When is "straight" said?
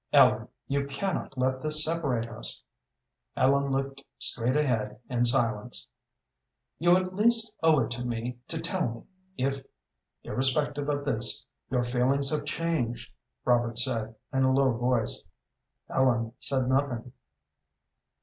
4.17-4.55